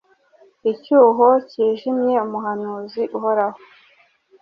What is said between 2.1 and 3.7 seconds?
Umuhanuzi uhoraho